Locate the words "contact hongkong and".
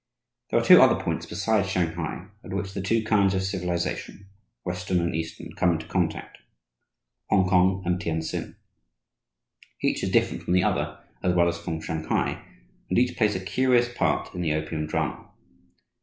5.85-8.01